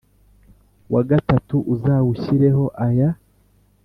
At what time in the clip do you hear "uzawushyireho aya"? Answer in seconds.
1.73-3.09